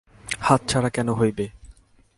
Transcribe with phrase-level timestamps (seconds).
[0.39, 1.45] হাতছাড়া কেন হইবে।